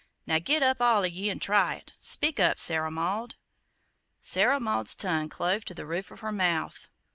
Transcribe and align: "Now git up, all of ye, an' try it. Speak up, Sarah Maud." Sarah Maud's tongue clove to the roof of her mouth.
"Now 0.25 0.39
git 0.39 0.63
up, 0.63 0.81
all 0.81 1.03
of 1.03 1.11
ye, 1.11 1.29
an' 1.29 1.37
try 1.37 1.75
it. 1.75 1.93
Speak 2.01 2.39
up, 2.39 2.59
Sarah 2.59 2.89
Maud." 2.89 3.35
Sarah 4.19 4.59
Maud's 4.59 4.95
tongue 4.95 5.29
clove 5.29 5.63
to 5.65 5.75
the 5.75 5.85
roof 5.85 6.09
of 6.09 6.21
her 6.21 6.31
mouth. 6.31 6.87